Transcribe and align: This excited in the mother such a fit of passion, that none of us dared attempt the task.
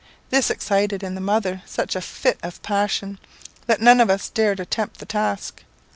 This 0.31 0.49
excited 0.49 1.03
in 1.03 1.13
the 1.13 1.21
mother 1.21 1.61
such 1.67 1.95
a 1.95 2.01
fit 2.01 2.39
of 2.41 2.59
passion, 2.63 3.19
that 3.67 3.81
none 3.81 4.01
of 4.01 4.09
us 4.09 4.29
dared 4.29 4.59
attempt 4.59 4.97
the 4.97 5.05
task. 5.05 5.63